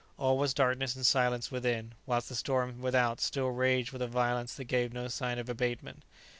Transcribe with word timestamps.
All 0.17 0.35
was 0.35 0.55
darkness 0.55 0.95
and 0.95 1.05
silence 1.05 1.51
within, 1.51 1.93
whilst 2.07 2.27
the 2.27 2.33
storm 2.33 2.81
without 2.81 3.21
still 3.21 3.49
raged 3.49 3.91
with 3.91 4.01
a 4.01 4.07
violence 4.07 4.55
that 4.55 4.63
gave 4.65 4.91
no 4.93 5.07
sign 5.09 5.37
of 5.37 5.47
abatement. 5.47 6.01